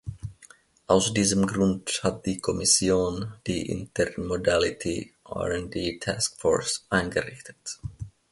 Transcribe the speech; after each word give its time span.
Aus 0.87 1.13
diesem 1.13 1.45
Grund 1.45 2.01
hat 2.03 2.25
die 2.25 2.39
Kommission 2.39 3.35
die 3.45 3.69
Intermodality 3.69 5.13
R 5.29 5.61
& 5.67 5.69
D 5.69 5.99
Taskforce 5.99 6.87
eingerichtet. 6.89 7.77